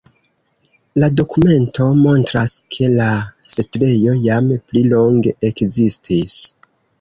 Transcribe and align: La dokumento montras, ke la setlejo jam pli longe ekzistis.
La 1.01 1.09
dokumento 1.17 1.89
montras, 1.99 2.53
ke 2.77 2.89
la 2.93 3.09
setlejo 3.57 4.17
jam 4.25 4.49
pli 4.63 4.85
longe 4.95 5.35
ekzistis. 5.51 6.35